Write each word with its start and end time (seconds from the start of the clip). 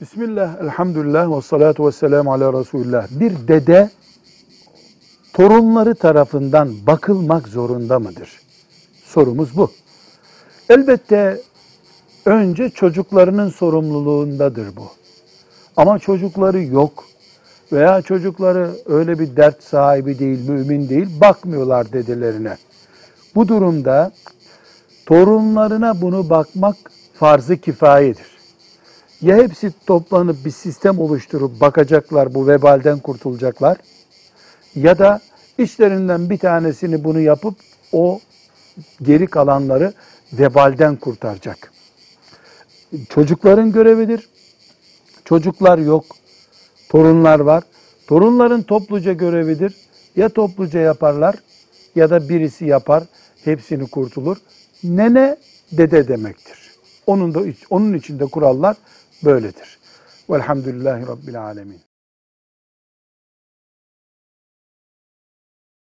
Bismillah, 0.00 0.62
elhamdülillah 0.62 1.36
ve 1.36 1.42
salatu 1.42 1.86
ve 1.86 1.92
selamu 1.92 2.32
ala 2.32 2.60
Resulullah. 2.60 3.06
Bir 3.10 3.48
dede 3.48 3.90
torunları 5.32 5.94
tarafından 5.94 6.72
bakılmak 6.86 7.48
zorunda 7.48 7.98
mıdır? 7.98 8.40
Sorumuz 9.04 9.56
bu. 9.56 9.70
Elbette 10.68 11.40
önce 12.24 12.70
çocuklarının 12.70 13.48
sorumluluğundadır 13.48 14.76
bu. 14.76 14.88
Ama 15.76 15.98
çocukları 15.98 16.62
yok 16.62 17.04
veya 17.72 18.02
çocukları 18.02 18.70
öyle 18.86 19.18
bir 19.18 19.36
dert 19.36 19.62
sahibi 19.62 20.18
değil, 20.18 20.48
mümin 20.48 20.88
değil, 20.88 21.20
bakmıyorlar 21.20 21.92
dedelerine. 21.92 22.56
Bu 23.34 23.48
durumda 23.48 24.12
torunlarına 25.06 26.00
bunu 26.00 26.30
bakmak 26.30 26.76
farz-ı 27.14 27.56
kifayedir. 27.56 28.35
Ya 29.22 29.36
hepsi 29.36 29.72
toplanıp 29.86 30.44
bir 30.44 30.50
sistem 30.50 30.98
oluşturup 30.98 31.60
bakacaklar, 31.60 32.34
bu 32.34 32.46
vebalden 32.46 32.98
kurtulacaklar 32.98 33.76
ya 34.74 34.98
da 34.98 35.20
içlerinden 35.58 36.30
bir 36.30 36.38
tanesini 36.38 37.04
bunu 37.04 37.20
yapıp 37.20 37.54
o 37.92 38.20
geri 39.02 39.26
kalanları 39.26 39.92
vebalden 40.32 40.96
kurtaracak. 40.96 41.72
Çocukların 43.08 43.72
görevidir. 43.72 44.28
Çocuklar 45.24 45.78
yok, 45.78 46.04
torunlar 46.88 47.40
var. 47.40 47.64
Torunların 48.06 48.62
topluca 48.62 49.12
görevidir. 49.12 49.74
Ya 50.16 50.28
topluca 50.28 50.80
yaparlar 50.80 51.34
ya 51.94 52.10
da 52.10 52.28
birisi 52.28 52.64
yapar, 52.64 53.04
hepsini 53.44 53.86
kurtulur. 53.86 54.36
Nene 54.84 55.36
dede 55.72 56.08
demektir. 56.08 56.58
Onun 57.06 57.34
da 57.34 57.40
onun 57.70 57.94
içinde 57.94 58.26
kurallar 58.26 58.76
böyledir. 59.24 59.78
Velhamdülillahi 60.30 61.06
Rabbil 61.06 61.42
Alemin. 61.42 61.80